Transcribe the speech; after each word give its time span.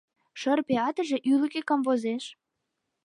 Шырпе 0.39 0.75
атыже 0.87 1.17
ӱлыкӧ 1.31 1.61
камвозеш. 1.67 2.23